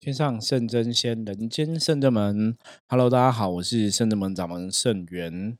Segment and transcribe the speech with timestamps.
[0.00, 2.56] 天上圣真仙，人间圣真门。
[2.86, 5.58] Hello，大家好，我是圣真门掌门圣元。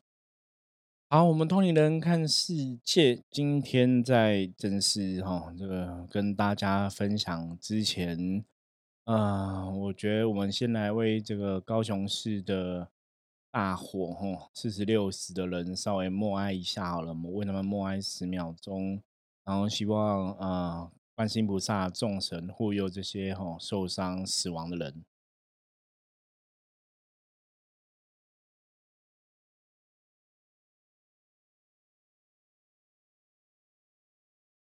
[1.11, 8.45] 好，我们通灵人看世界，今天在正式哈，这个跟大家分享之前，
[9.07, 12.89] 呃，我觉得我们先来为这个高雄市的
[13.51, 19.03] 大火哈，四十六死的人稍微默哀一下好了，我们为他们默哀十秒钟，
[19.45, 20.93] 然后希望呃。
[21.19, 25.05] 观世音菩萨、众神护佑这些哈受伤、死亡的人。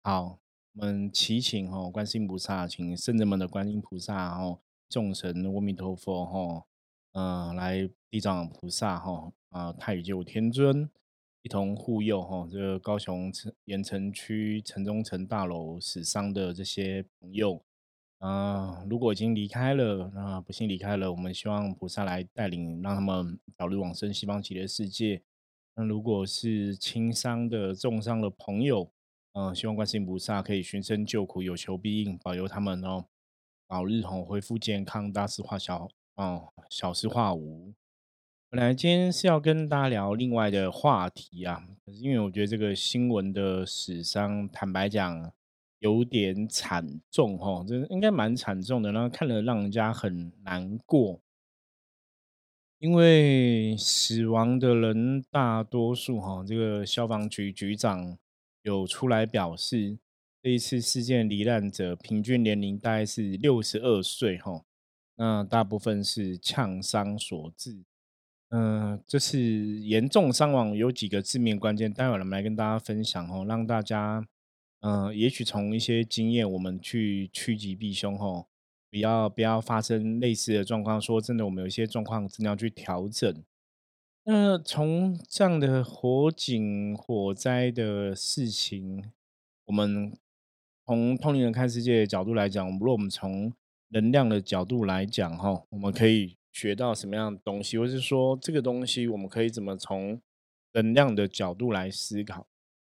[0.02, 0.41] 好，
[0.73, 4.59] 我们祈请哈观世音菩萨，请圣人们的观音菩萨哈、
[4.89, 6.67] 众神阿弥陀佛哈，
[7.12, 10.91] 嗯，来地藏菩萨哈啊太乙救天尊。
[11.43, 17.65] 一同护佑哈，这个高雄城盐城区城中城大楼死伤的这些朋友
[18.19, 25.23] 啊，如果已经离开了，那不幸离开了，我们希望菩萨来带领，让他们早日往生西方极乐世界。
[25.75, 28.92] 那如果是轻伤的、重伤的朋友，
[29.33, 33.07] 嗯，希望观世音菩萨可以寻声救苦，有求必应，保佑他们哦，
[33.67, 37.73] 早日吼恢复健康，大事化小，哦，小事化无。
[38.53, 45.33] 本来今天是要跟大家聊另外的话题啊，可是因为我觉得这个新闻的死伤，坦白讲
[45.79, 51.20] 有点惨重哈，这应该蛮惨重的，然后看了让人家很难过。
[52.81, 58.19] 因为死亡的人大多数哈，这个消防局局长
[58.62, 59.97] 有出来表示，
[60.42, 64.64] 这一次事件罹难者平均年龄大概是六十二岁哈，
[65.14, 67.85] 那大部分是呛伤所致。
[68.51, 74.27] 嗯，这是严重伤亡有几个致命关键，待会儿我们来跟大家分享哦，让大家
[74.81, 78.47] 嗯，也许从一些经验，我们去趋吉避凶哦，
[78.91, 81.01] 不要不要发生类似的状况。
[81.01, 83.33] 说真的，我们有一些状况真的要去调整。
[84.25, 89.13] 那从这样的火警火灾的事情，
[89.67, 90.13] 我们
[90.85, 93.53] 从通灵人看世界的角度来讲，如果我们从
[93.91, 96.39] 能量的角度来讲哈，我们可以。
[96.52, 100.20] 学到什么样的东西，或是说这个东西，我们可以怎么从
[100.72, 102.46] 能量的角度来思考？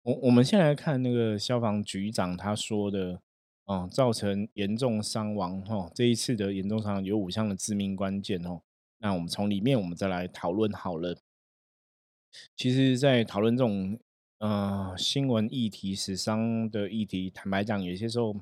[0.02, 3.20] 我我们先来看那个消防局长他说的，
[3.64, 8.60] 哦，造成严重伤亡，哈，这一次的严重伤亡有五项的致命关键，哦，
[8.98, 11.18] 那我们从里面我们再来讨论好了。
[12.54, 13.98] 其实，在讨论这种
[14.38, 18.36] 呃新闻议题、死伤的议题，坦白讲，有些时候，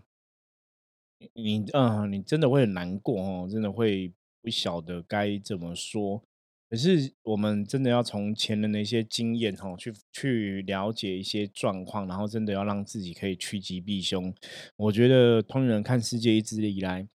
[1.32, 4.12] 你嗯，你真的会很难过，哦，真的会。
[4.44, 6.22] 不晓得该怎么说，
[6.68, 14.34] 可是我们真的要从前人的一些经验哈，去去了解一些状况，然后真的要让自己可以趋吉避凶。
[14.76, 17.08] 我觉得通人看世界一直以来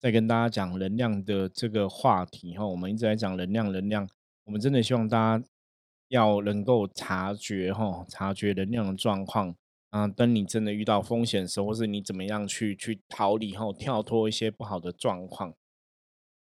[0.00, 4.08] 在跟大家讲能量的这个话题哈，我们一直在讲能量，能量，
[4.44, 5.44] 我们真的希望大家
[6.10, 9.56] 要能够察觉哈，察觉能量的状况
[9.90, 10.06] 啊。
[10.06, 15.52] 当你真的遇到风险的时候，或是你怎么样去去逃离后跳脱一些不好的状况。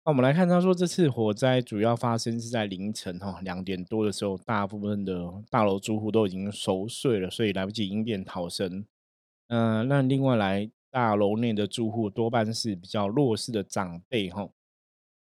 [0.06, 8.86] 那我们来看，他说这次火灾主要发生是在凌晨哈两点多的时候，大部分的大楼住户都已经熟睡了，所以来不及应变逃生。
[9.47, 14.50] 嗯，那另外来大楼内的住户多半是比较弱势的长辈哈，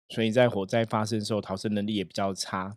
[0.10, 2.76] 所以在火灾发生的时候逃生能力也比较差。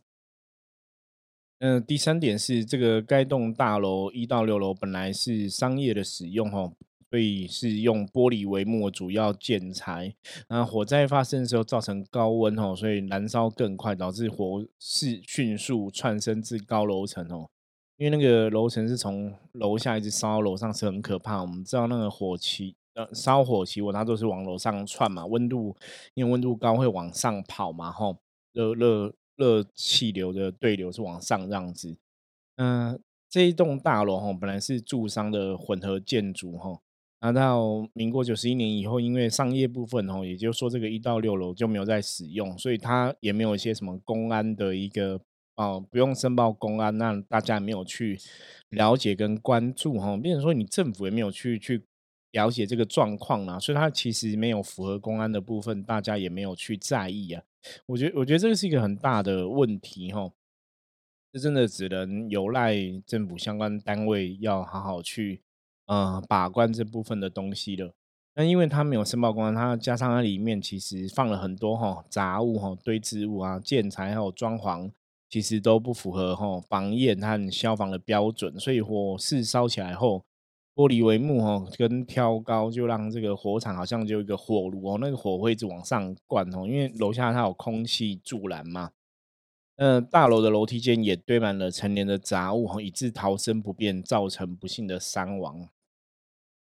[1.61, 6.71] 嗯，第三点是这个该栋大楼一到六楼本来是商业的使用哈。
[7.11, 10.15] 所以是用玻璃帷幕主要建材，
[10.49, 17.49] 那火灾发生的时候造成高温哦，所以燃烧更快，导致火势迅速窜升至高楼层哦。
[17.97, 21.41] 因为那个楼层是从楼下一直烧到楼上，是很可怕。
[21.41, 25.75] 我们知道那个火旗呃烧火起火，它都是往楼上窜嘛，温度
[26.13, 28.19] 因为温度高会往上跑嘛，吼，
[28.53, 31.97] 热热热气流的对流是往上这样子。
[32.57, 36.79] 嗯，这一栋大楼哈本来是住商的混合建筑哈。
[37.21, 45.21] 那到民国九十一年以后，因为商业部分哦，也就是说这个一到六楼就没有在使用，所以它也没有一些什么公安的一个
[45.57, 48.17] 哦，不用申报公安，那大家也没有去
[48.69, 51.83] 了解跟关注哈，变成说你政府也没有去去
[52.31, 57.43] 了解这个状况啊，所以它其实没有符合公安的部分，大家也没有去在意啊。
[57.87, 60.31] 我觉得我觉得这个是一个很大的问题哈，
[61.33, 65.43] 这真的只能有赖政府相关单位要好好去。
[65.89, 67.93] 呃，把关这部分的东西了。
[68.35, 74.93] 那因为它没有申报公安，它加上它里面其实放了很多哈杂物哈堆置物啊建材还有装潢，
[75.29, 80.25] 其实都不符合哈防验和消防的标准，所以火势烧起来后
[80.75, 88.91] 玻璃帷幕哦，跟挑高就让这个火场好像就一个火炉哦，那个火会一直往上灌哦，因为楼下它有空气助燃嘛。
[89.75, 95.69] 呃，大楼的楼梯间也堆满了成年的杂物哈，以致逃生不便，造成不幸的伤亡。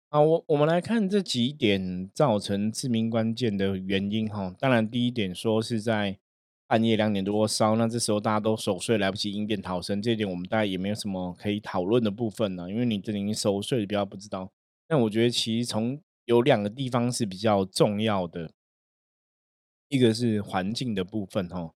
[0.09, 4.55] 啊，我我们来看这几点造成致命关键的原因哈。
[4.57, 6.17] 当然，第一点说是在
[6.65, 14.49] 半夜两点多烧，那这时候大家都熟睡，来不及应变逃生，这一点我们大概也没有什么可以讨论的部分呢，因为你这已经熟睡，比较不知道。
[14.87, 18.51] 但我觉得其实从有两个地方是比较重要的，
[19.89, 21.73] 一个是环境的部分哈。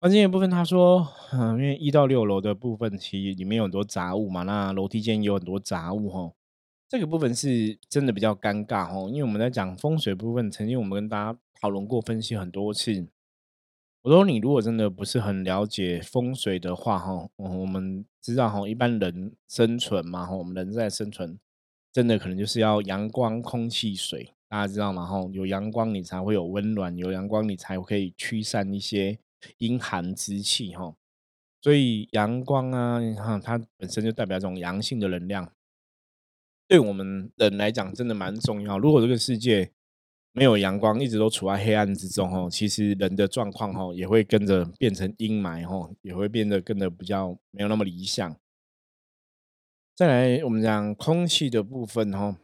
[0.00, 6.32] 环境的部分，他说，嗯，因为一到六楼的部分，其实里面有很多杂物嘛，那楼梯间有很多杂物哈，
[6.94, 13.08] 这个部分是真的比较尴尬哈，因为我们在讲风水部分，曾经我们跟大家讨论过、分析很多次。
[14.02, 21.36] 我说，你如果真的不是很了解风水的话哈，我们知道哈，一般人生存嘛哈，我们人在生存，
[21.92, 25.04] 真的可能就是要阳光、空气、水，大家知道吗？
[25.04, 29.18] 哈，有阳光你才会有温暖，有阳光你才可以驱散一些。
[29.58, 30.94] 阴寒之气哈，
[31.60, 35.50] 所以阳光啊，哈，它本身就代表一种阳性的能量，
[36.66, 38.78] 对我们人来讲真的蛮重要。
[38.78, 39.70] 如果这个世界
[40.32, 48.36] 没有阳光，一直都处在黑暗之中哦，其实人的状况哈也会跟着变成阴霾哈，也会变得跟着比较没有那么理想。
[49.94, 52.36] 再来，我们讲空气的部分哈，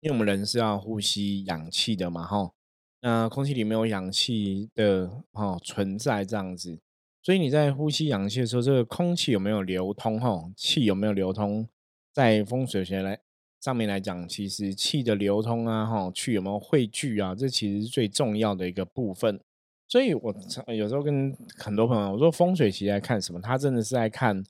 [0.00, 2.52] 因为我们人是要呼吸氧气的嘛哈。
[3.00, 6.78] 那空气里面有氧气的哈存在这样子，
[7.22, 10.50] 所以你在呼吸氧气的时候，这个空气有没有流通哈？
[10.54, 11.68] 气有没有流通？
[12.16, 13.18] 在风水学来
[13.60, 17.34] 上面来讲，其实气的流通啊哈，气有没有汇聚啊？
[17.34, 19.38] 这其实是最重要的一个部分。
[19.86, 20.34] 所以我
[20.74, 23.38] 有时候跟很多朋友我说，风水其实在看什么？
[23.38, 24.42] 他真的是在看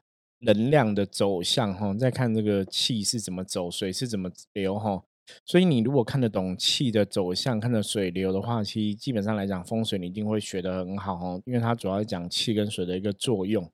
[0.43, 5.03] 能量的走向哈，在看这个气是怎么走，水是怎么流哈。
[5.45, 13.69] 所以你如果看得懂气的走向，看得水流的话，其实基本上来讲风水你一定会学得很好哦，因为它主要讲气跟水的一个作用。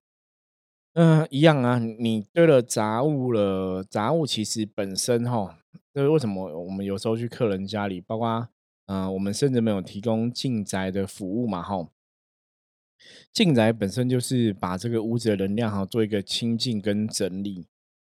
[0.95, 5.59] 嗯，一样啊，你堆了杂物了，杂物其实本身哈，
[5.95, 8.49] 就是为什么我们有时候去客人家里，包括
[8.87, 11.89] 嗯，我们甚至没有提供进宅的服务嘛，哈，
[13.33, 17.67] 进宅本身就是把这个屋子的能量哈做一个清净跟整理。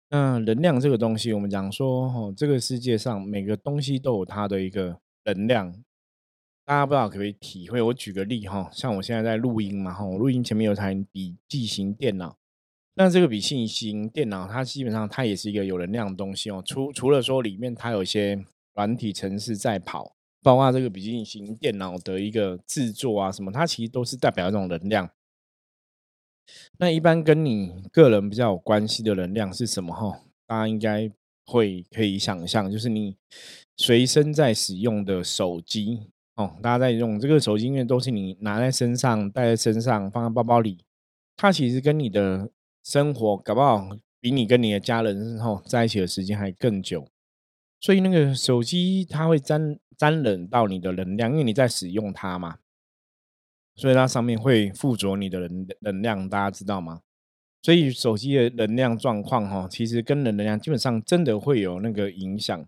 [0.10, 5.72] 那能量这个东西，我们讲说，哦，这个世界上每个东西都有它的一个能量。
[6.66, 7.82] 大家不知道可不可以体会？
[7.82, 12.38] 我举个例哈，像我现在在录音嘛，哈，我录音前面有台笔记型电脑。
[12.96, 16.62] 那这个笔记型电脑，它基本上它也是一个有能量的东西哦。
[16.66, 18.46] 除除了说里面它有一些
[18.76, 25.10] 软体程式在跑，包括这个笔记型电脑的一个制作啊什么，它其实都是代表一种能量。
[26.78, 29.96] 那一般跟你个人比较有关系的能量是什么？
[29.96, 31.10] 哈，大家应该
[31.46, 33.16] 会可以想象，就是你
[33.78, 36.02] 随身在使用的手机
[36.36, 36.58] 哦。
[36.62, 40.78] 大家在用这个手机，因为都是你拿在身上、带在身上、放在包包里，
[41.38, 42.52] 它其实跟你的
[42.84, 43.90] 生活搞不好
[44.20, 47.08] 比你跟你的家人哦在一起的时间还更久。
[47.80, 52.58] 所以那个手机它会沾沾冷到你的能量，因为你在使用它嘛。
[53.76, 57.02] 所以它上面会附着你的能能量，大家知道吗？
[57.64, 62.66] 所以手机的能量状况哈，其实跟人能量基本上真的会有那个影响。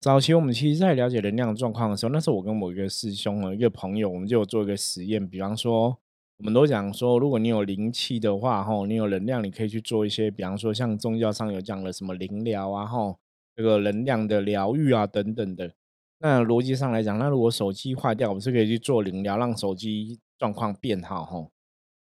[0.00, 5.28] 早期我们其实在了解能量状况的时候，那时候我跟某一个师兄和一个朋友，我们就做一个实验。
[5.28, 5.98] 比方说，
[6.38, 13.16] 我们都讲说，如果你有灵气的话，哈，你有能量，你可以去做一些，比方说像宗教上有讲的什么灵疗啊，哈，
[13.54, 15.72] 这个能量的疗愈啊等等的。
[16.18, 20.18] 那逻辑上来讲，那如果手机坏掉，我们是可以去做灵疗，让手机。
[20.38, 21.48] 状况变好哈，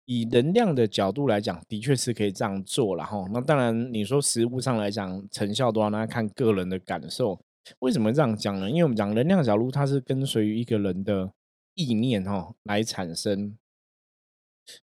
[0.04, 3.26] 以能量的角度来讲，的确是可以这样做了哈。
[3.32, 7.40] 那当然，你说实物上来讲，成效多少，那看个人的感受。
[7.78, 8.68] 为什么这样讲呢？
[8.68, 11.32] 因为我们讲能量角度，它是跟随于一个人的
[11.72, 13.56] 意念哈来产生。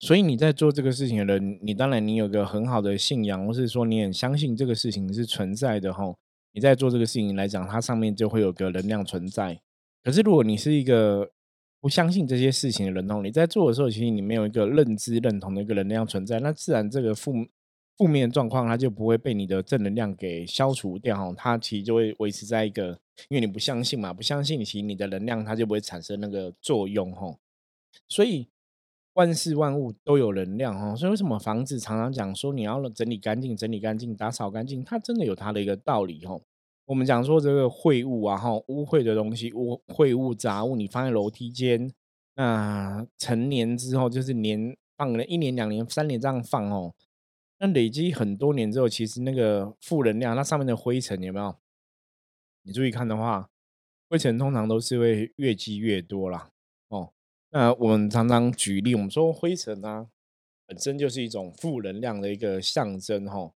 [0.00, 6.14] 所以你在做这个事情的人，你当然你有个很好的信仰，或是说你很相信这个事情是存在的哈。
[6.52, 9.60] 你在做这个事情来讲，它上面就会有个能量存在。
[10.02, 11.28] 可是如果你是一个
[11.80, 17.34] 不相信这些事情的人哦，你在做的时候，其实你没有一个认知认同的一个能量存在，那自然这个负
[17.96, 22.98] 负面状况它就不会被你的正能量给消除掉哈，它其实就会维持在一个，
[23.28, 27.36] 因为你不相信嘛，不相信，其实你的能量它就不会产生那个作用哈。
[28.08, 28.48] 所以
[29.14, 36.40] 万事万物都有能量哈，所以为什么房子常常讲说你要整理干净、整理干净、打扫干净，它真的有它的一个道理哈。
[36.86, 41.92] 我们讲说这个秽物啊，哈，污秽的东西，污秽物杂物，你放在楼梯间，
[42.34, 46.92] 那成年之后就是年放了一年、两年、三年这样放哦，
[47.60, 51.56] 那累积很多年之后，其实那个负能量，那上面的灰尘有没有？
[52.64, 53.48] 你注意看的话，
[54.10, 56.50] 灰尘通常都是会越积越多啦。
[57.54, 60.08] 那我们常常举例，我们说灰尘啊，
[60.66, 63.52] 本身就是一种负能量的一个象征哈。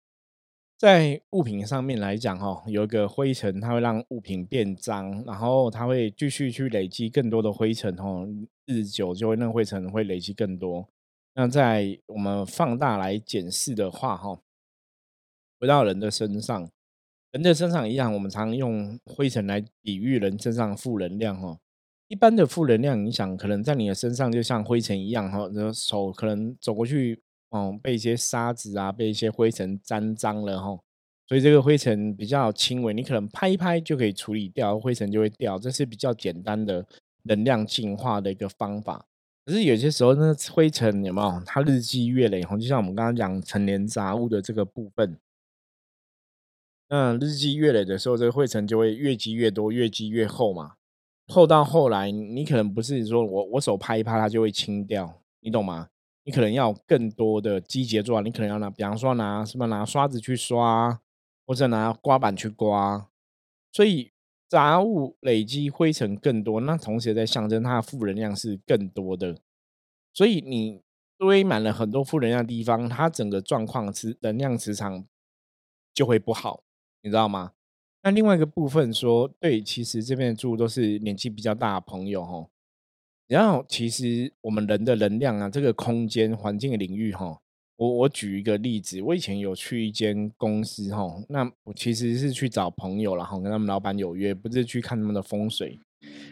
[0.77, 8.27] 在物品上面来讲哈，有一个灰尘，它会让物品变脏，然后它会继续去累积更多的灰尘哈，
[8.65, 10.89] 日久就会那灰尘会累积更多。
[11.33, 14.37] 那在我们放大来检视的话哈，
[15.57, 16.69] 回到人的身上。
[17.31, 21.57] 人的身上一样，我们常用灰尘来比喻人身上负能量哈。
[22.07, 27.19] 一般的负能量影响，可能在你的身上就像灰尘一样哈，的手可能走过去，
[27.49, 30.79] 哦，被一些沙子啊，被一些灰尘沾脏了哈。
[31.27, 36.85] 所以这个灰尘比较轻微，你可能拍一拍就可以处理掉，灰尘就会掉，这是比较简单的
[37.23, 39.07] 能量净化的一个方法。
[39.43, 41.41] 可是有些时候呢，灰尘有没有？
[41.43, 45.17] 它日积月累哈，就像我们刚刚讲成年杂物的这个部分。
[46.87, 50.75] 那日积月累的时候，这个灰尘就会越积越多，越积越厚嘛。
[51.27, 55.89] 后到后来，你可能不是说我我手拍一拍它就会清掉，你懂吗？
[56.23, 60.99] 你可能要更多的机节做，你可能要拿，比方说拿什么拿刷子去刷，
[61.45, 63.07] 或者拿刮板去刮。
[63.71, 64.11] 所以
[64.47, 69.37] 杂物累积灰尘更多，那同时在象征它的负能量是更多的。
[70.13, 70.81] 所以你
[71.17, 75.05] 堆满了很多负能量的地方，它整个状况磁能量磁场
[75.93, 76.63] 就会不好。
[77.01, 77.51] 你知道吗？
[78.05, 82.47] 那另外一个部分说，对，其实这边住都是年纪比较大的朋友哈。
[83.27, 87.41] 然后，其实我们人的能量啊，这个空间环境的领域哈，
[87.77, 95.79] 我我举一个例子，我以前有去一间公司哈，那我其实是去找朋友然后跟他们老板有约，不是去看他们的风水。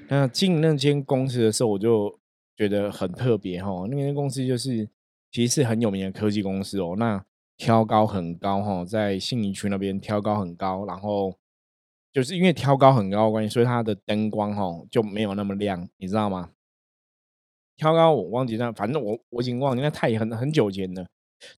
[0.09, 2.15] 那进那间公司的时候，我就
[2.55, 4.87] 觉得很特别哈，那间公司就是
[5.31, 6.93] 其实是很有名的科技公司哦。
[6.99, 7.25] 那
[7.57, 11.35] 挑高很高哈，在信义区那边挑高很高，然后
[12.13, 16.51] 就是因为挑高很高的关系，所以它的灯光哈就没有那么亮，你知道吗？
[17.75, 21.05] 挑高我忘记那，反正我我已经忘记那太很很久前了，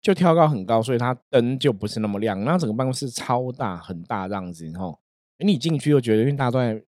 [0.02, 2.44] 就挑高很高，所以它灯就不是那么亮。
[2.44, 4.98] 那整个办公室超大很大这样子哈，
[5.40, 6.82] 你进去又觉得因为大家都在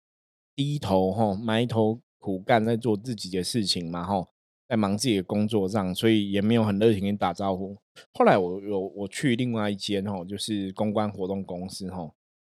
[0.55, 4.27] 低头哈埋头苦干在做自己的事情嘛哈。
[4.67, 7.77] 在忙自己的工作上，所以也没有很热情跟你打招呼。
[8.13, 12.15] 后来我有我去另外一间吼，就是公关活动公司吼，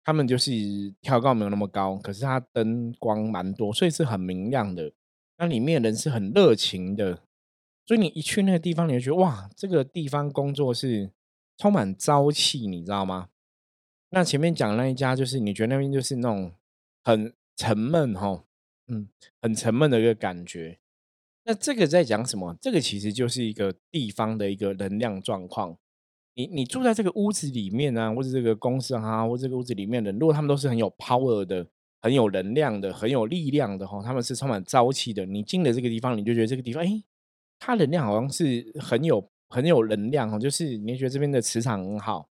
[0.09, 0.51] 他们就是
[1.03, 4.91] 跳高没有那么高，可是它灯光蛮多，所以是很明亮的。
[5.37, 7.21] 那里面人是很热情的，
[7.85, 11.11] 所以你一去那个地方，你就觉得哇，这个地方工作是
[11.59, 13.29] 充满朝气，你知道吗？
[14.09, 16.55] 那前面讲那一家，就是你觉得那边就是那种
[17.05, 18.45] 很沉闷哈，
[18.87, 19.11] 嗯，
[19.43, 20.79] 很沉闷的一个感觉。
[21.45, 22.57] 那这个在讲什么？
[22.63, 25.77] 这个其实就是一个地方的一个能量状况。
[26.39, 31.67] 你你住在这个屋子里面呢，或者这个公司啊，或这个屋子里面的，如果他们都是很有 power 的、
[32.01, 35.27] 很有能量的、很有力量的哈，他们是充满朝气的。
[35.27, 37.03] 你进了这个地方，你就觉得这个地方，哎，
[37.59, 42.29] 它能量好像是很有很有能量哈，就是你觉得这边的磁场很好。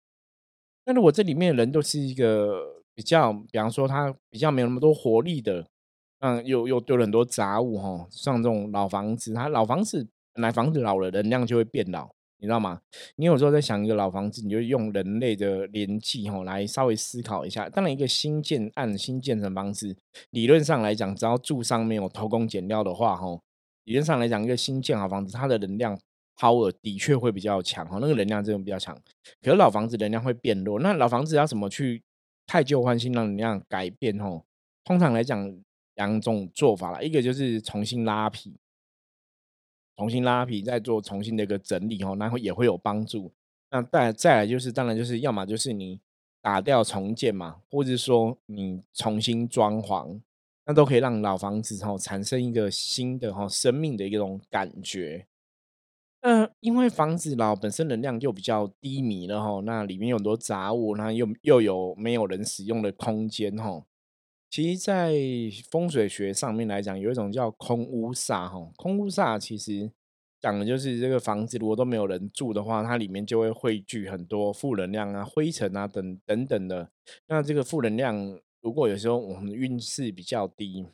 [0.88, 5.68] 那如果这里面人都是一个比较，比方说他比较没有那么多活力的。
[6.22, 12.82] 嗯，又又丢了很多杂物哈，像这种老房子，它老房子本来房子老了，能量就会变老，你知道吗？
[13.16, 17.70] 你有时候在想一个老房子，你就用人类的年纪哈来稍微思考一下。
[17.70, 19.96] 当然，一个新建按新建成方式，
[20.32, 23.40] 理论上来讲，只要住上面有偷工减料的话哈，
[23.84, 25.98] 理论上来讲，一个新建好房子，它的能量
[26.36, 28.94] power 的确会比较强哈，那个能量真的比较强。
[29.42, 32.02] 可是老房子能量会变弱，那老房子要怎么去
[32.48, 34.42] 太旧换新，让能量改变哈？
[34.84, 35.62] 通常来讲。
[35.96, 38.56] 两种做法了，一个就是重新拉皮，
[40.02, 43.32] 重新拉皮，再做重新的一个整理哦，那会也会有帮助。
[43.70, 46.00] 那再再来就是，当然就是要么就是你
[46.42, 50.20] 打掉重建嘛，或者说你重新装潢，
[50.66, 55.28] 那都可以让老房子哈产生一个新的哈生命的一种感觉。
[56.24, 63.84] 那因为房子老本身能量就比较低迷了哈，那里面有很多杂物，那又又有没有人使用的空间哈。
[64.52, 65.16] 其实，在
[65.70, 68.70] 风水学上面来讲，有一种叫空屋煞哈。
[68.76, 69.90] 空屋煞其实
[70.42, 76.92] 讲的就是这个房子如果都没有人住的话，它里面就会汇聚很多负能量啊、灰尘啊等等等的。
[77.28, 78.14] 那这个负能量，
[78.60, 80.86] 如果有时候我们运势比较低，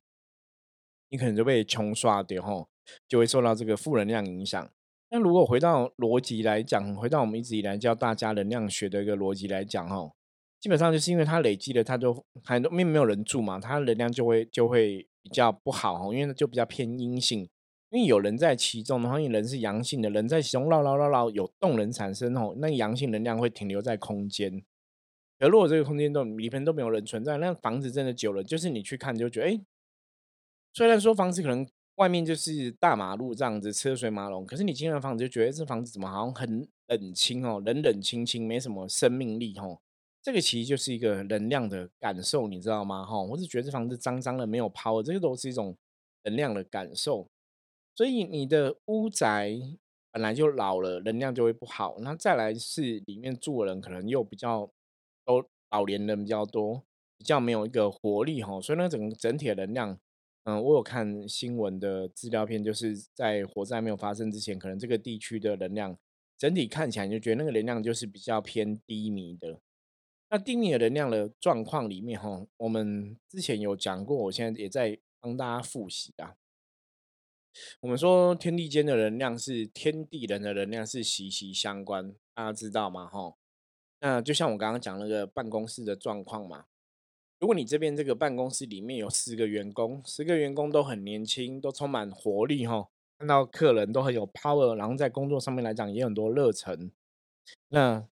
[1.09, 2.67] 你可能就被冲刷掉哈，
[3.07, 4.69] 就会受到这个负能量影响。
[5.09, 10.11] 那如果回到逻辑来讲，回到我们一直以来教大家能量学的一个逻辑来讲哈。
[10.59, 17.47] 基本上就是因为它累积了，它就很多面没有人住嘛，它能量就会就会比较不好因为就比较偏阴性。
[17.89, 24.61] 因为有人在其中的话，因为人是阳性的，人在其中绕绕绕绕，有动能产生哦，那阳性能量会停留在空间。
[25.39, 29.61] 而如果这个空间都里面都没有人存在，那房子真的久了，就是你去看就觉得，哎，
[30.73, 39.79] 虽然说房子可能外面就是大马路这样子，车水马龙，可是你进了房子就觉得这房子怎么好像很冷清哦，冷冷清清，没什么生命力哦。
[40.27, 43.05] 这个其实就是一个能量的感受，你知道吗？
[43.05, 45.73] 哈，我是觉得这房子脏脏的，没有抛，这个都是一种
[46.25, 47.25] 能量的感受。
[47.95, 49.57] 所以你的屋宅
[50.11, 51.95] 本来就老了，能量就会不好。
[52.01, 54.69] 那再来是里面住的人可能又比较
[55.23, 55.41] 都
[55.71, 56.83] 老年人比较多，
[57.17, 58.59] 比较没有一个活力哈。
[58.59, 59.97] 所以那整个整体的能量，
[60.43, 65.97] 嗯，我有看新闻的资料片，就是在火灾没有发生之前，可能这个地区的能量
[66.37, 69.61] 整体看起来就觉得那个能量就是比较偏低迷的。
[70.29, 76.35] 那低迷的能量的状况里面哈，我们之前有讲过，我现在也在帮大家复习啊。
[77.79, 83.07] 我们说天地间的能量是天地人的能量是息息相关，大家知道吗？
[83.07, 83.35] 哈，
[84.01, 86.65] 那就像我刚刚讲那个办公室的状况嘛。
[87.39, 96.91] 如果你这边这个办公室里面有四个员工，十个员工都很年轻，都充满活力，哈，看到客人都很有 power，然后在工作上面来讲也很多热忱。
[97.69, 98.07] 那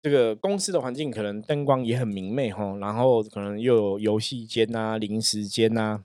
[0.00, 6.04] 这个公司的环境可能灯光也很明媚，哈，然后可能又有游戏间啊、零食间啊。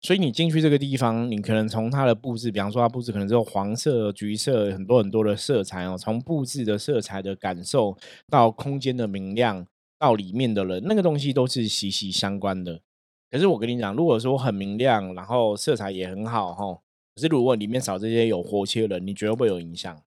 [0.00, 5.98] 所以你进去这个地方，你可能从它的布置，比方说它布置可能只有黄色、橘色很多很多的色彩哦。
[5.98, 7.94] 从布置的色彩的感受
[8.28, 9.66] 到空间的明亮，
[9.98, 12.80] 到里面的人，那个东西都是息息相关的。
[13.30, 16.80] 可是我跟你讲，如果说很明亮，然后色彩也很好哈，
[17.14, 20.02] 可是如果里面少这些有活气的人，你觉得会有影响？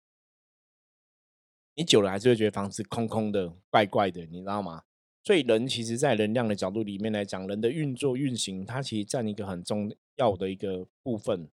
[1.78, 4.82] 你久了还是会觉得房子空空的、怪怪的，你知道吗？
[5.22, 11.48] 所以人其实，在能量的角度里面来讲，人的运作运行，它其实占一个很重要的一个部分。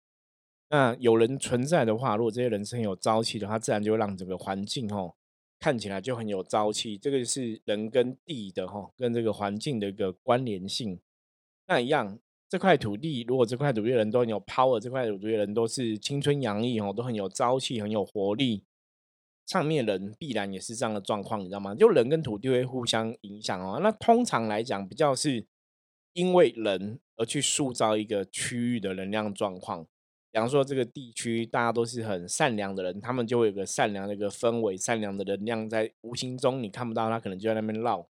[0.69, 5.15] 那有人存在的话，如果这些人是很有朝气的，他自然就会让整个环境哦
[5.59, 6.99] 看起来就很有朝气。
[6.99, 11.01] 这个是人跟地的哈，跟这个环境的一个关联性。
[11.67, 18.63] 那一样，这块土地，如果这块土地的人都很有 power，这块土地的人都是青春洋溢哦，都很有朝气，很有活力。
[19.51, 21.75] 上面人必然也是这样的状况，你知道吗？
[21.75, 23.81] 就人跟土地会互相影响哦。
[23.83, 25.45] 那通常来讲，比较是
[26.13, 29.85] 因为人而去塑造一个区域的能量状况。
[30.31, 38.09] 比方说，这个地区大家都是很善良的人，他们就会有个善良的一个氛围，善良的能量在无形中你看不到，他可能就在那边绕。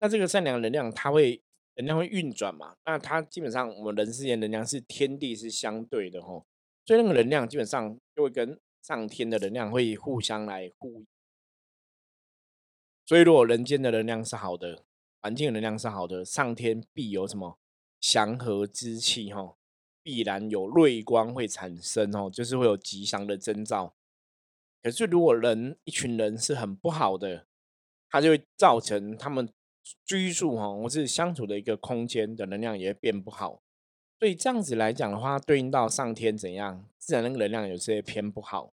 [0.00, 1.40] 那这个善良能量，它会
[1.76, 2.74] 能量会运转嘛？
[2.84, 6.44] 那它基本上我们人世间能量是天地是相对的吼，
[6.84, 8.58] 所以那个能量基本上就会跟。
[8.86, 11.06] 上天的能量会互相来呼应，
[13.04, 14.84] 所以如果人间的能量是好的，
[15.20, 17.58] 环境的能量是好的，上天必有什么
[18.00, 19.56] 祥和之气哈，
[20.04, 23.96] 必然有瑞光会产生哦，就是会有吉祥的征兆。
[24.80, 27.48] 可是如果人一群人是很不好的，
[28.08, 29.52] 它就会造成他们
[30.04, 33.60] 居住哈或是相处的一个空间的能量也会变不好。
[34.20, 38.72] 所以这样子来讲的话，对应到上天怎样，自然那个能量有些偏不好。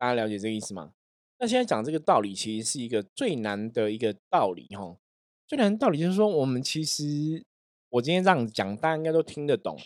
[0.00, 0.94] 大家了解这个意思吗？
[1.38, 4.96] 那现在讲这个道理，其实是一个最难的一个道理哈。
[5.46, 7.44] 最难的道理就是说，我们其实
[7.90, 9.78] 我今天这样讲，大家应该都听得懂，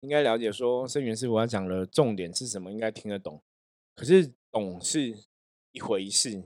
[0.00, 3.42] 应该了解说生源师傅要讲的重点是什么，应该听得懂。
[3.94, 5.14] 可是懂是
[5.72, 6.44] 一回事，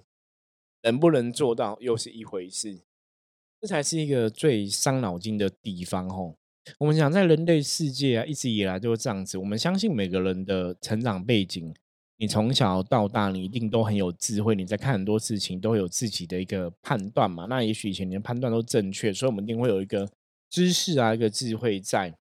[0.82, 2.80] 能不能做到又是一回事，
[3.60, 6.36] 这才是一个最伤脑筋的地方吼。
[6.78, 9.38] 我们讲在人类世界啊，一直以来都是这样子。
[9.38, 11.72] 我们相信每个人的成长背景。
[12.18, 14.54] 你从小到大，你一定都很有智慧。
[14.54, 17.44] 你在看很多事情，都有自己的一个判断嘛？
[17.44, 20.08] 那也许以前你的判断都正确，所以我们一定会有一个
[20.48, 22.14] 知识啊，一个智慧在。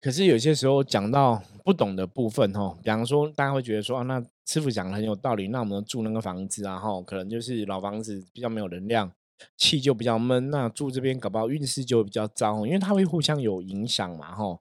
[0.00, 9.10] 可是有些时候讲到不懂的部分，哈，比方说大家会觉得说啊，那师傅讲的很有道理，那我们住那个房子啊，哈，可能就是老房子比较没有能量，
[9.56, 14.56] 气就比较闷，那住这边搞不好运势就会比较糟，因为它会互相有影响嘛，哈。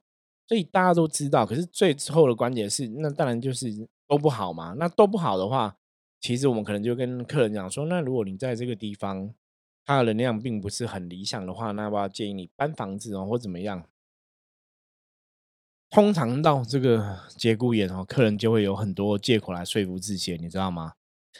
[0.47, 3.67] 所以大家都知道，可是最后的观点是，那当然就是
[4.07, 4.75] 都不好嘛。
[4.77, 5.75] 那都不好的话，
[6.21, 9.33] 其实我们可能就跟客人讲说，那如果你在这个地方，
[9.85, 13.85] 它的能量并不是很理想的话，那我要建议你搬房子哦，或怎么样？
[15.89, 20.93] 通常到这个节骨眼哦，客人就会有很多借口来说服自己，你知道吗？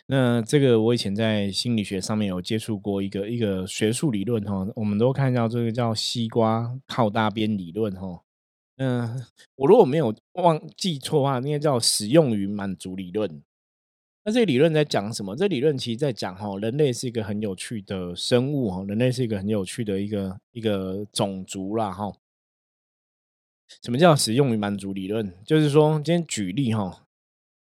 [0.08, 8.25] 那这个我以前在心理学上面有接触过一个一个学术理论哈，我们都看到这个叫西瓜靠大边理论哈。
[8.78, 13.42] 嗯，我如果没有忘记错的话，应该叫使用与满足理论。
[14.26, 15.36] 那这理论在讲什么？
[15.36, 22.12] 这理论其实在讲哈，人类是一个很有趣的生物哈，人类是一个很有趣的一个一个种族啦哈。
[23.82, 25.32] 什么叫使用与满足理论？
[25.46, 27.06] 就是说，今天举例哈，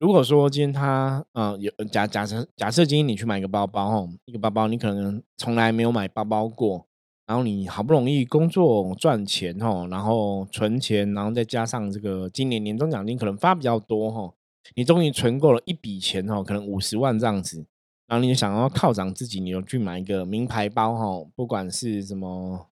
[0.01, 6.88] 如果说今天他呃有假假设假设今天你去买一个包包哈，一个包包你可能从来没有买包包过，
[7.29, 14.35] 然后你好不容易工作赚钱哈，然后存钱，然后再加上这个今年年终奖金可能发比较多哈，
[14.75, 17.65] 你终于存够了一笔钱哈，可能五十万这样子，
[18.07, 22.67] 然后你就想要犒赏自己，你就去买一个名牌包哈，不管是什么。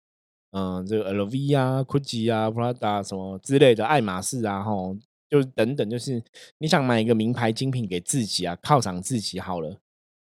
[0.57, 4.95] 嗯，这个 LV 啊、GUCCI 啊、Prada 什么之类的，爱马仕啊，吼，
[5.29, 6.23] 就等等，就是
[6.59, 9.81] 你想买一个名牌精品给自己啊，犒赏自己好了，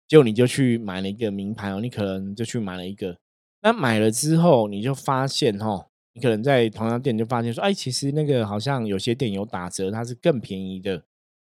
[0.08, 3.18] 结果你就去买了一个名牌哦，你可能就去买了一个，
[3.63, 10.97] 那买了之后，你就发现哈，你可能在同样店就发现说，哎，其实那个好像有些店有打折，它是更便宜的。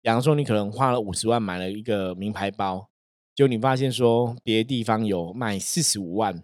[0.03, 2.89] 比方说，你可能花了五十万买了一个名牌包，
[3.33, 6.43] 就你发现说别的地方有卖四十五万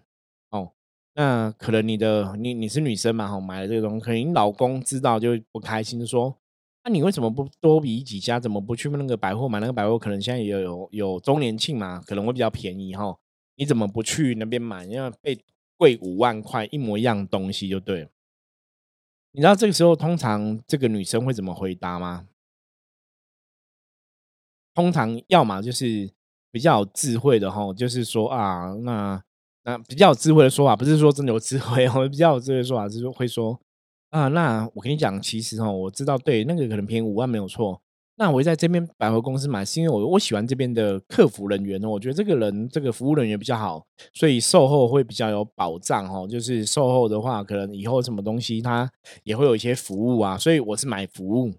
[0.51, 0.71] 哦。
[1.15, 3.27] 那可能你的你你是女生嘛？
[3.27, 6.33] 哈，买了这个东西，可能你老公知道就不开心，说
[6.85, 8.39] ：“那你为什么不多比几家？
[8.39, 9.59] 怎么不去那个百货买？
[9.59, 13.17] 那个百货可能现在也有有周年庆嘛，可能会比较便宜哈。
[13.57, 14.85] 你怎么不去那边买？
[14.85, 15.37] 因为被
[15.77, 18.09] 贵五万块一模一样东西就对。
[19.31, 22.27] 你知道这个时候通常这个女生会怎么回答吗？
[24.73, 26.11] 通常要么就是
[26.51, 29.23] 比较有智慧的哈，就是说啊，那。
[29.63, 33.59] 那比较有智慧的说法，不是说真的有智慧哦， 比较有智慧的说法是说会说
[34.11, 37.81] 啊，那我跟你讲，其实哦，我知道对那个可能便宜五万没有错。
[38.17, 46.27] 那我在这边百货公司买，是因为我我喜欢这边的客服人员哦，我觉得这个人这个服务人员比较好，所以售后会比较有保障哦。
[46.27, 48.91] 就是售后的话，可能以后什么东西他
[49.23, 51.53] 也会有一些服务啊，所以我是买服务，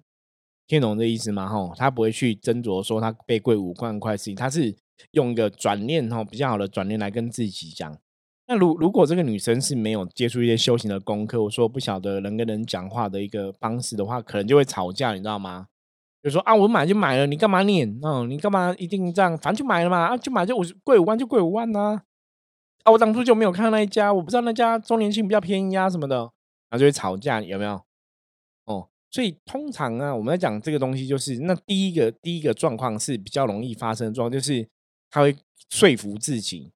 [0.67, 1.49] 听懂这意思吗？
[1.49, 4.77] 哈，他不会去斟酌说他被贵五万块事情，他是。
[5.13, 7.97] 用一个转念哈，比较好的转念来跟自己讲。
[8.49, 15.69] 那如如果这个女生是没有接触一些修行的功课，我说不晓得人跟人讲话的一个方式的话，可能就会吵架，你知道吗？
[16.23, 17.89] 就说啊，我买就买了，你干嘛念？
[18.03, 19.37] 嗯，你干嘛一定这样？
[19.39, 22.03] 反正就买了嘛，啊，就买就五贵五万就贵五万呐。
[22.85, 27.81] 啊，我当初就没有看那一家，我不知道那家周年庆比较便宜啊什么的，然后就会吵架，有没有？
[28.65, 34.69] 哦，所以通常啊，我们在讲这个东西，就是那第一个第一个状况是比较容易发生的状况，就是。
[35.11, 35.35] 他会
[35.71, 36.71] 说服自己，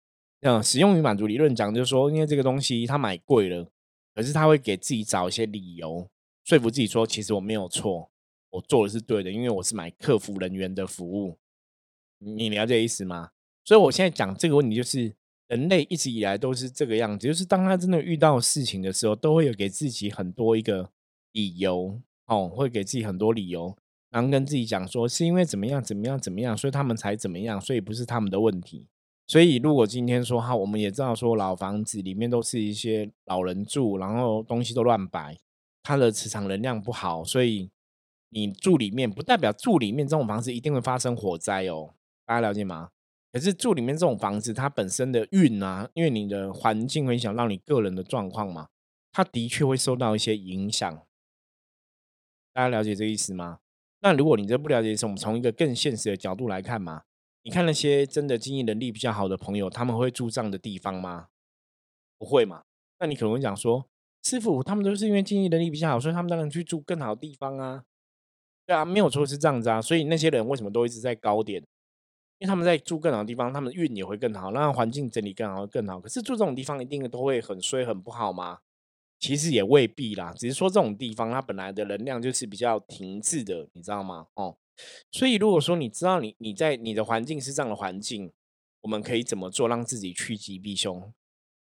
[0.42, 3.68] 嗯，使用与满足理论讲，就是说，因为这个东西他买贵了，
[4.14, 6.08] 可是他会给自己找一些理由，
[6.46, 8.12] 说服自己说，其实我没有错，
[8.52, 11.38] 我做的是对的，因为我是买客服人员的服务。
[12.20, 13.32] 你了解意思吗？
[13.64, 15.14] 所以我现在讲这个问题，就是
[15.48, 20.90] 人类一直以来都是这个样子，就是当他真的遇到事情的时候，都会有给自己很多一个
[21.32, 23.76] 理由，哦，会给自己很多理由。
[24.10, 28.88] 然后跟自己讲说，是因为怎么样怎么样怎么样，所以他们才怎么样，所以不是他们的问题。
[29.28, 35.38] 所以如果今天说哈，我们也知道说老房子里面都是一些老人住，然后东西都乱摆，
[35.84, 37.70] 它的磁场能量不好，所以
[38.30, 41.96] 你住里面不代表住里面这种房子一定会发生火灾哦。
[42.26, 42.90] 大家了解吗？
[43.32, 48.70] 可是住里面这种房子，它本身的运啊，因为你的环境会影响到你个人的状况嘛，
[49.12, 50.92] 它的确会受到一些影响。
[52.54, 53.60] 大家了解这个意思吗？
[54.02, 57.04] 那如果你这不了解，是我们从一个更现实的角度来看嘛？
[57.44, 61.28] 你看那些真的经济能力比较好的朋友，他们会住这样的地方吗？
[62.18, 62.64] 不会嘛？
[63.00, 63.88] 那你可能会讲说，
[64.24, 67.86] 师傅他们都是因为经济能力比较好，所以他们当然去住更好的地方啊。
[68.70, 69.82] 对啊，没有错是这样子啊。
[69.82, 71.60] 所以那些人为什么都一直在高点？
[72.38, 76.00] 因为他们在住更好的地方，他们运也会更好，让环境整理更好更好。
[76.00, 78.60] 可是住这种地方一定都会很衰很不好吗？
[79.20, 84.28] 其实也未必啦，只是说这种地方它本来的能量就是比较停滞的，你知道吗？
[84.36, 84.56] 哦，
[85.12, 88.32] 所以如果说你知道你你在你的环境是这样的环境，
[88.82, 91.12] 我们可以怎么做让自己趋吉避凶？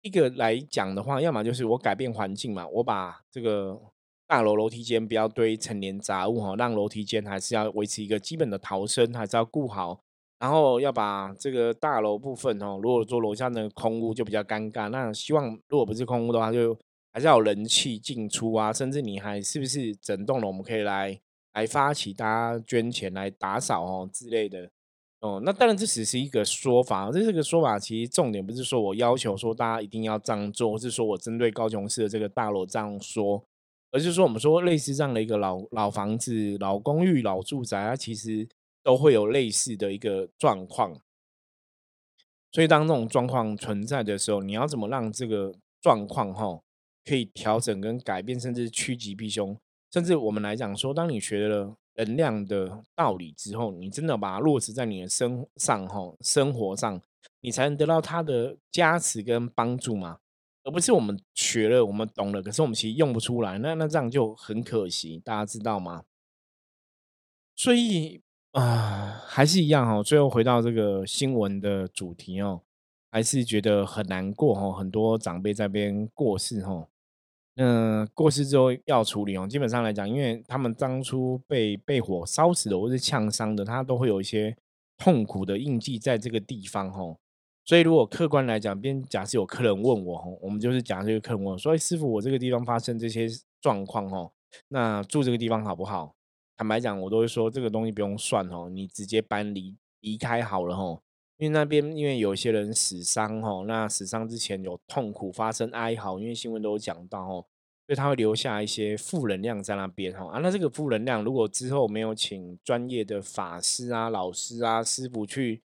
[0.03, 3.81] 一个来讲的话，要么就是我改变环境嘛，我把这个
[4.29, 9.99] 大楼楼梯间不要堆成年杂物哈，让楼梯间还是要维持一个基本的逃生，还是要顾好，
[10.39, 16.79] 然后要把这个大楼部分哦，如果说楼下那个空屋就比较尴尬，那希望如果不是空屋的话就。
[17.11, 21.19] 还是要有人气进出啊，甚至你还是不是整栋楼，我们可以来
[21.55, 24.71] 来发起大家捐钱来打扫哦之类的
[25.21, 25.41] 哦。
[25.43, 33.43] 那当然这只是一个说法，这这个说法其实重点不是说我要求说大家一定要这样做，或是说我针对高雄市的这个大楼这样说，
[33.91, 38.47] 而是说我们说类似这样的一个老老房子、老公寓、老住宅，它其实
[38.83, 41.01] 都会有类似的一个状况。
[42.53, 46.61] 所以当这种状况存在的时候，你要怎么让这个状况哈？
[47.05, 49.57] 可以调整跟改变，甚至趋吉避凶。
[49.91, 57.01] 甚至我们来讲说，当你学了能量的道理之后，你真的把它落实在你的身上，哈，生活上，
[57.41, 60.19] 你才能得到它的加持跟帮助嘛。
[60.69, 66.05] 而不是我们学了，我们懂了，可是我们其实用不出来，那那这样就很可惜，大家知道吗？
[67.57, 68.21] 所以
[68.53, 70.03] 啊，还是一样哦。
[70.03, 72.61] 最后回到这个新闻的主题哦，
[73.11, 74.71] 还是觉得很难过哦。
[74.71, 76.89] 很多长辈在边过世哦，
[77.55, 79.47] 那过世之后要处理哦。
[79.49, 84.55] 基本上来讲，因为他们当初被被火烧死的或是呛伤的，他都会有一些
[84.99, 87.19] 痛苦的印记在这个地方哦。
[87.69, 93.29] 所以，如果客观来讲，边假设有客人问我，我们就是讲这个客人问，说：“师傅，我这个地方发生这些
[93.61, 94.33] 状况，哦，
[94.69, 96.15] 那住这个地方好不好？”
[96.57, 101.03] 坦白讲，我都会说这个东西不用算哦，你直接搬离离开好了吼。
[101.37, 107.47] 因为那边因为有些人死伤吼，那死伤之前有痛苦发生哀嚎，因为新闻都有讲到吼，
[107.87, 110.39] 所以他会留下一些负能量在那边吼啊。
[110.39, 115.61] 那这个负能量，如果之后没有请专业的法师啊、老师啊、师傅去。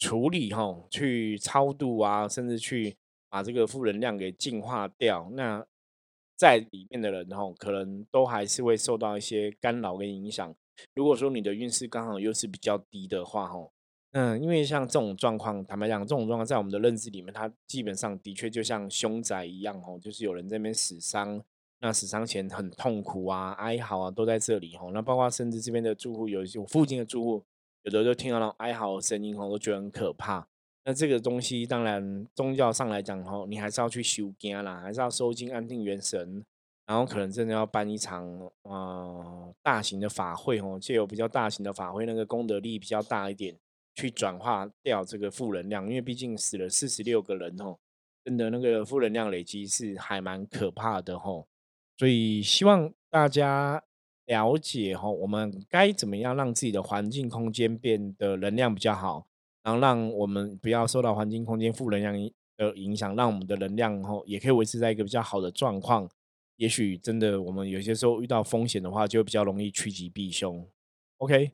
[0.00, 2.96] 处理哈，去超度啊，甚至去
[3.28, 5.30] 把这个负能量给净化掉。
[5.34, 5.64] 那
[6.36, 10.52] 在里面的人哈，可能都还是会受到一些干扰跟影响。
[10.94, 13.68] 如果说你的运势刚好又是比较低的话哈，
[14.12, 21.40] 嗯，因为像这种状况，坦白讲，这种状况在我们的认知里面，它基本上的确就像凶宅一样哦，就是有人这边死伤，
[21.80, 24.90] 那死伤前很痛苦啊、哀嚎啊，都在这里吼。
[24.92, 27.44] 那包括甚至这边的住户，有有附近的住户。
[27.82, 30.46] 有的就听到那哀嚎的声音吼，都觉得很可怕。
[30.84, 36.44] 那这个东西当然宗教上来讲吼，你还是要去修经啦，还是要收经安定元神，
[36.86, 38.26] 然后可能真的要办一场
[38.62, 43.56] 呃大型的法会吼，借由比较大型的法会，那个功德力比较大一点，
[43.94, 45.86] 去转化掉这个负能量。
[45.86, 47.78] 因为毕竟死了四十六个人吼，
[48.24, 51.46] 真的那个负能量累积是还蛮可怕的吼。
[51.96, 53.82] 所以希望大家。
[54.30, 59.26] 了解哈，我们该怎么样让自己的环境空间变得能量比较好，
[59.64, 62.14] 然后让我们不要受到环境空间负能量
[62.56, 66.08] 的影响，让我们的能量哈也可以维持在一个比较好的状况。
[66.56, 70.64] 也许真的我们有些时候遇到风险的话，就比较容易趋吉避凶。
[71.16, 71.50] OK，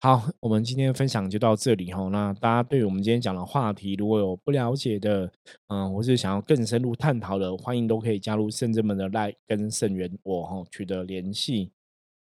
[0.00, 2.08] 好，我们今天分享就到这里哈。
[2.08, 5.30] 那大家对我们今天讲的话题，如果有不了解的，
[5.66, 11.72] 嗯，或是想要更深入探讨的，欢迎都可以加入圣者们的赖跟圣元我哈取得联系。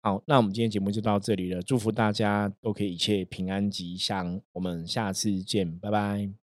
[0.06, 1.60] 好，那我们今天节目就到这里了。
[1.64, 6.45] 祝福大家都可以一切平安吉祥，我们下次见，拜拜。